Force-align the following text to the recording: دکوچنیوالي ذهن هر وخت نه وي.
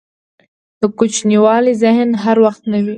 دکوچنیوالي 0.81 1.73
ذهن 1.83 2.09
هر 2.23 2.37
وخت 2.45 2.61
نه 2.71 2.77
وي. 2.83 2.89